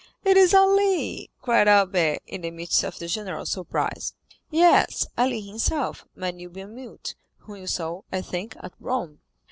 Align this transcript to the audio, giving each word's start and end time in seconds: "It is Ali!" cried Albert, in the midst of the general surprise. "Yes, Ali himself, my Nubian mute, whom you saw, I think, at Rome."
"It 0.25 0.35
is 0.35 0.51
Ali!" 0.51 1.29
cried 1.43 1.67
Albert, 1.67 2.23
in 2.25 2.41
the 2.41 2.49
midst 2.49 2.83
of 2.83 2.97
the 2.97 3.05
general 3.05 3.45
surprise. 3.45 4.15
"Yes, 4.49 5.05
Ali 5.15 5.41
himself, 5.41 6.07
my 6.15 6.31
Nubian 6.31 6.73
mute, 6.73 7.13
whom 7.41 7.57
you 7.57 7.67
saw, 7.67 8.01
I 8.11 8.23
think, 8.23 8.55
at 8.63 8.73
Rome." 8.79 9.19